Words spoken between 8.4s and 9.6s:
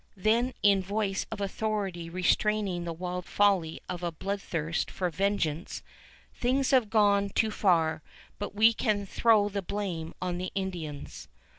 we can throw